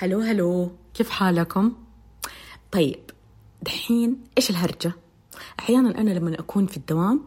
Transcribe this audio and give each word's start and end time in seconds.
hello 0.00 0.20
hello 0.20 0.76
كيف 0.94 1.10
حالكم؟ 1.10 1.72
طيب 2.72 3.10
دحين 3.62 4.24
إيش 4.38 4.50
الهرجة؟ 4.50 4.92
أحيانا 5.60 6.00
أنا 6.00 6.10
لما 6.10 6.40
أكون 6.40 6.66
في 6.66 6.76
الدوام 6.76 7.20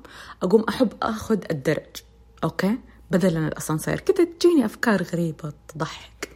أقوم 0.44 0.64
أحب 0.70 0.94
آخذ 1.02 1.40
الدرج 1.52 1.96
أوكي؟ 2.44 2.78
بدلا 3.12 3.48
الأسانسير 3.48 4.00
كده 4.00 4.28
تجيني 4.40 4.66
أفكار 4.66 5.04
غريبة 5.04 5.54
تضحك 5.68 6.30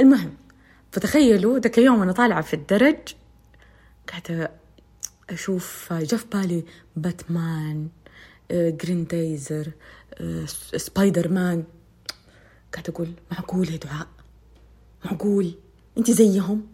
المهم 0.00 0.34
فتخيلوا 0.92 1.58
ذاك 1.58 1.78
يوم 1.78 2.02
أنا 2.02 2.12
طالعة 2.12 2.42
في 2.42 2.54
الدرج 2.54 2.98
قاعدة 4.08 4.50
أشوف 5.30 5.92
جا 5.92 6.16
في 6.16 6.26
بالي 6.32 6.64
باتمان 6.96 7.88
جريندايزر 8.52 9.70
سبايدر 10.76 11.28
مان 11.28 11.64
قاعدة 12.72 12.92
أقول 12.92 13.12
معقول 13.32 13.70
يا 13.70 13.76
دعاء 13.76 14.08
معقول 15.04 15.54
انت 15.98 16.10
زيهم. 16.10 16.66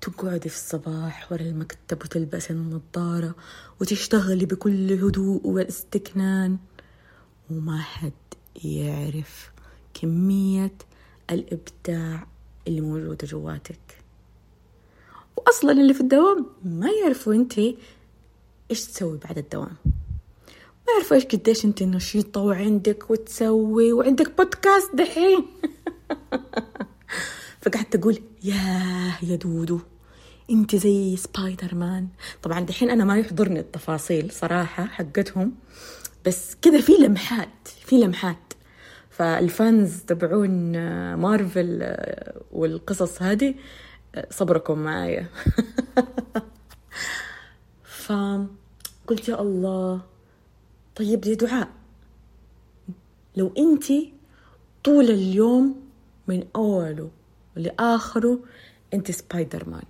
تقعدي 0.00 0.48
في 0.48 0.56
الصباح 0.56 1.32
ورا 1.32 1.42
المكتب 1.42 2.02
وتلبسي 2.04 2.52
النظارة 2.52 3.34
وتشتغلي 3.80 4.46
بكل 4.46 4.92
هدوء 4.92 5.46
واستكنان 5.46 6.58
وما 7.50 7.80
حد 7.80 8.12
يعرف 8.64 9.52
كمية 9.94 10.74
الإبداع 11.30 12.26
اللي 12.68 12.80
موجودة 12.80 13.26
جواتك. 13.26 13.98
وأصلا 15.36 15.72
اللي 15.72 15.94
في 15.94 16.00
الدوام 16.00 16.46
ما 16.64 16.90
يعرفوا 17.02 17.34
انت 17.34 17.58
إيش 18.70 18.86
تسوي 18.86 19.18
بعد 19.18 19.38
الدوام. 19.38 19.76
ما 20.86 20.92
يعرفوا 20.92 21.16
إيش 21.16 21.24
قديش 21.24 21.64
انت 21.64 21.82
نشيطة 21.82 22.40
وعندك 22.40 23.10
وتسوي 23.10 23.92
وعندك 23.92 24.36
بودكاست 24.36 24.94
دحين. 24.94 25.46
فقعدت 27.62 27.94
أقول 27.94 28.18
ياه 28.44 29.14
يا 29.22 29.36
دودو 29.36 29.80
أنت 30.50 30.76
زي 30.76 31.16
سبايدر 31.16 31.74
مان 31.74 32.08
طبعا 32.42 32.60
دحين 32.60 32.90
أنا 32.90 33.04
ما 33.04 33.18
يحضرني 33.18 33.60
التفاصيل 33.60 34.30
صراحة 34.30 34.84
حقتهم 34.84 35.52
بس 36.26 36.56
كذا 36.62 36.80
في 36.80 36.92
لمحات 36.92 37.68
في 37.84 37.96
لمحات. 37.96 38.36
فال 39.10 39.40
fans 39.40 40.00
تبعون 40.00 40.72
مارفل 41.14 41.94
والقصص 42.52 43.22
هذه 43.22 43.54
صبركم 44.30 44.78
معايا. 44.78 45.26
فقلت 48.04 49.28
يا 49.28 49.40
الله 49.40 50.00
طيب 50.96 51.24
يا 51.24 51.34
دعاء. 51.34 51.68
لو 53.36 53.52
أنت 53.58 53.84
طول 54.84 55.04
اليوم 55.04 55.80
من 56.28 56.44
أوله 56.56 57.10
لاخره 57.56 58.38
أنت 58.94 59.10
سبايدر 59.10 59.68
مان 59.68 59.82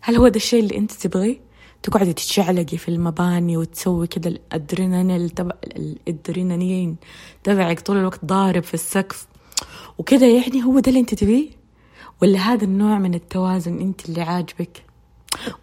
هل 0.00 0.16
هو 0.16 0.28
ده 0.28 0.36
الشيء 0.36 0.62
اللي 0.62 0.76
أنت 0.78 0.92
تبغيه؟ 0.92 1.40
تقعدي 1.82 2.12
تتشعلقي 2.12 2.78
في 2.78 2.88
المباني 2.88 3.56
وتسوي 3.56 4.06
كده 4.06 4.30
الأدرينالين 4.30 5.34
تبع 5.34 5.54
الأدرينالين 5.64 6.96
تبعك 7.44 7.80
طول 7.80 7.96
الوقت 7.96 8.24
ضارب 8.24 8.62
في 8.62 8.74
السقف. 8.74 9.26
وكده 9.98 10.26
يعني 10.26 10.64
هو 10.64 10.78
ده 10.78 10.88
اللي 10.88 11.00
أنت 11.00 11.14
تبيه؟ 11.14 11.50
ولا 12.22 12.38
هذا 12.38 12.64
النوع 12.64 12.98
من 12.98 13.14
التوازن 13.14 13.80
أنت 13.80 14.08
اللي 14.08 14.22
عاجبك؟ 14.22 14.82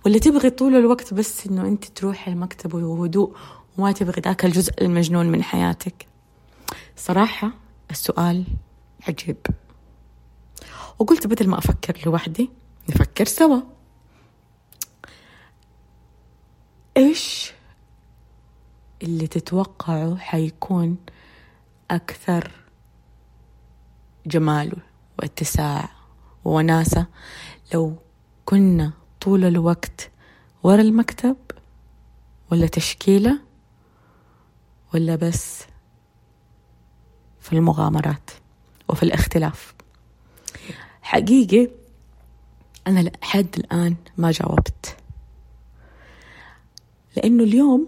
ولا 0.05 0.17
تبغي 0.17 0.49
طول 0.49 0.75
الوقت 0.75 1.13
بس 1.13 1.47
إنه 1.47 1.67
أنت 1.67 1.85
تروحي 1.85 2.31
المكتب 2.31 2.73
وهدوء 2.73 3.35
وما 3.77 3.91
تبغي 3.91 4.21
ذاك 4.21 4.45
الجزء 4.45 4.73
المجنون 4.81 5.25
من 5.25 5.43
حياتك؟ 5.43 6.07
صراحة 6.95 7.51
السؤال 7.91 8.43
عجيب. 9.07 9.37
وقلت 11.00 11.28
بدل 11.28 11.50
ما 11.50 11.58
أفكر 11.58 12.02
لوحدي 12.06 12.50
نفكر 12.89 13.25
سوا. 13.25 13.61
إيش 16.97 17.53
اللي 19.03 19.28
تتوقعه 19.28 20.18
حيكون 20.18 20.97
أكثر 21.91 22.52
جمال 24.25 24.78
واتساع 25.19 25.90
ووناسة 26.46 27.06
لو 27.73 27.96
كنا 28.46 28.94
طول 29.22 29.46
الوقت 29.46 30.12
ورا 30.63 30.81
المكتب 30.81 31.38
ولا 32.52 32.68
تشكيلة 32.68 33.40
ولا 34.94 35.16
بس 35.16 35.63
في 37.40 37.53
المغامرات 37.53 38.31
وفي 38.90 39.03
الاختلاف؟ 39.03 39.73
حقيقي 41.13 41.69
أنا 42.88 43.00
لحد 43.00 43.56
الآن 43.57 43.96
ما 44.18 44.31
جاوبت. 44.31 44.97
لأنه 47.18 47.44
اليوم 47.44 47.88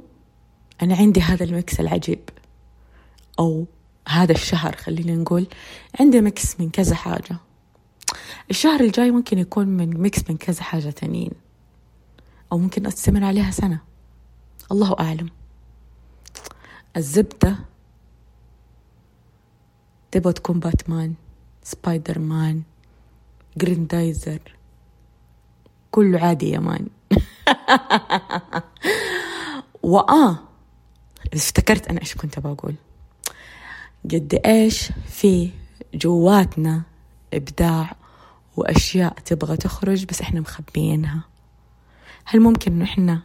أنا 0.82 0.96
عندي 0.96 1.22
هذا 1.22 1.44
ال 1.44 1.53
mix 1.53 1.80
العجيب. 1.80 2.30
أو 3.40 3.66
هذا 4.08 4.32
الشهر 4.32 4.76
خلينا 4.76 5.16
نقول. 5.16 5.48
عندي 6.00 6.22
mix 6.22 6.60
من 6.60 6.70
كذا 6.70 6.96
حاجة. 6.96 7.38
الشهر 8.50 8.80
الجاي 8.80 9.12
ممكن 9.12 9.40
يكون 9.40 9.68
من 9.68 10.02
mix 10.02 10.30
من 10.30 10.38
كذا 10.38 10.64
حاجة 10.64 10.90
تانيين. 10.90 11.32
أو 12.52 12.58
ممكن 12.58 12.86
أستمر 12.86 13.24
عليها 13.24 13.52
سنة. 13.52 13.80
الله 14.72 14.96
أعلم. 15.00 15.30
الزبدة 16.98 17.56
تبغى 20.12 20.34
تكون 20.34 20.60
باتمان 20.60 21.14
سبايدر 21.64 22.20
مان 22.20 22.64
جريندايزر 23.58 24.56
كله 25.92 26.20
عادي 26.20 26.50
يا 26.50 26.60
مان. 26.60 26.88
وآه 29.84 30.40
افتكرت 31.34 31.88
أنا 31.88 32.02
إيش 32.02 32.16
كنت 32.16 32.40
بقول 32.40 32.76
قد 34.12 34.42
إيش 34.46 34.92
في 35.08 35.50
جواتنا 35.94 36.82
إبداع 37.34 37.96
وأشياء 38.58 39.14
تبغى 39.14 39.58
تخرج 39.58 40.06
بس 40.06 40.22
إحنا 40.22 40.40
مخبيينها؟ 40.40 41.24
هل 42.26 42.40
ممكن 42.40 42.72
إنه 42.72 42.86
إحنا 42.86 43.22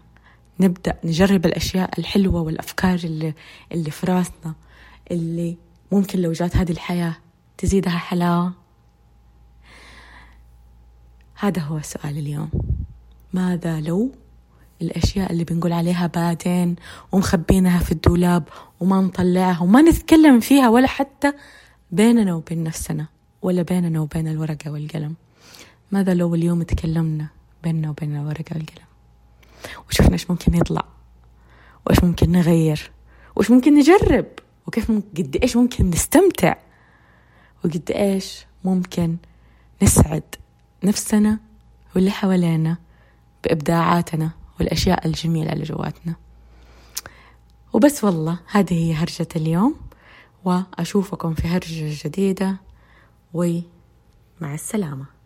نبدأ 0.61 0.99
نجرب 1.05 1.47
الأشياء 1.47 1.99
الحلوة 1.99 2.41
والأفكار 2.41 2.95
اللي, 3.05 3.35
اللي 3.73 3.91
في 3.91 4.07
راسنا 4.07 4.55
اللي 5.11 5.57
ممكن 5.93 6.19
لو 6.19 6.33
جات 6.33 6.57
هذه 6.57 6.73
الحياة 6.73 7.17
تزيدها 7.59 7.99
حلاوة؟ 7.99 8.53
هذا 11.41 11.63
هو 11.63 11.81
سؤال 11.83 12.19
اليوم. 12.19 12.51
ماذا 13.33 13.81
لو 13.81 14.13
الأشياء 14.83 15.33
اللي 15.33 15.45
بنقول 15.45 15.73
عليها 15.73 16.07
بعدين 16.07 16.77
ومخبينها 17.13 17.79
في 17.79 17.93
الدولاب 17.93 18.49
وما 18.81 19.01
نطلعها 19.01 19.63
وما 19.63 19.83
نتكلم 19.83 20.41
فيها 20.41 20.69
ولا 20.69 20.87
حتى 20.87 21.33
بيننا 21.91 22.35
وبين 22.35 22.65
نفسنا 22.65 23.07
ولا 23.43 23.63
بيننا 23.63 24.01
وبين 24.01 24.29
الورقة 24.29 24.71
والقلم؟ 24.71 25.15
ماذا 25.91 26.15
لو 26.15 26.35
اليوم 26.35 26.63
تكلمنا 26.63 27.27
بيننا 27.63 27.91
وبين 27.91 28.17
الورقة 28.17 28.55
والقلم؟ 28.55 28.87
وشفنا 29.89 30.13
إيش 30.13 30.31
ممكن 30.31 30.55
يطلع؟ 30.55 30.85
وإيش 31.87 32.05
ممكن 32.05 32.33
نغير؟ 32.33 32.91
وإيش 33.37 33.51
ممكن 33.51 33.75
نجرب؟ 33.75 34.27
وكيف 34.67 34.91
قد 34.91 35.39
إيش 35.43 35.57
ممكن 35.57 35.91
نستمتع؟ 35.91 36.55
وقد 37.65 37.91
إيش 37.91 38.47
ممكن 38.65 39.17
نسعد؟ 39.83 40.23
نفسنا 40.85 41.39
واللي 41.95 42.11
حوالينا 42.11 42.77
بإبداعاتنا 43.45 44.31
والأشياء 44.59 45.07
الجميلة 45.07 45.53
اللي 45.53 45.65
جواتنا. 45.65 46.15
وبس 47.73 48.05
والله 48.05 48.39
هذه 48.51 48.75
هي 48.75 48.95
هرجة 48.95 49.29
اليوم 49.37 49.77
وأشوفكم 50.45 51.35
في 51.35 51.49
هرجة 51.49 52.09
جديدة 52.09 52.57
ومع 53.35 54.55
السلامة. 54.55 55.20